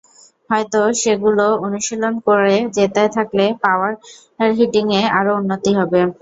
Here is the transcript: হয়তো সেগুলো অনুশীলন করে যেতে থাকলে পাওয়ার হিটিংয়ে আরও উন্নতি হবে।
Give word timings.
হয়তো 0.49 0.79
সেগুলো 1.01 1.45
অনুশীলন 1.65 2.13
করে 2.27 2.55
যেতে 2.77 3.03
থাকলে 3.15 3.45
পাওয়ার 3.63 3.93
হিটিংয়ে 4.53 5.01
আরও 5.17 5.31
উন্নতি 5.39 5.71
হবে। 5.79 6.01